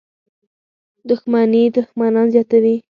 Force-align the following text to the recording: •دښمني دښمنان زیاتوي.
•دښمني 1.09 1.63
دښمنان 1.77 2.27
زیاتوي. 2.33 2.75